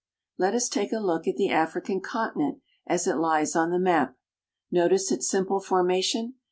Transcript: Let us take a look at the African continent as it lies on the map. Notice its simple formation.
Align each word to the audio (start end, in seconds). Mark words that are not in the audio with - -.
Let 0.39 0.55
us 0.55 0.67
take 0.67 0.91
a 0.91 0.97
look 0.97 1.27
at 1.27 1.35
the 1.35 1.51
African 1.51 2.01
continent 2.01 2.59
as 2.87 3.05
it 3.05 3.17
lies 3.17 3.55
on 3.55 3.69
the 3.69 3.77
map. 3.77 4.17
Notice 4.71 5.11
its 5.11 5.29
simple 5.29 5.59
formation. 5.59 6.33